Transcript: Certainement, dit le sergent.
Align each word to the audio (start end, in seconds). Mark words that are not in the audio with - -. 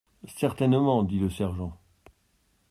Certainement, 0.35 1.03
dit 1.03 1.19
le 1.19 1.29
sergent. 1.29 1.77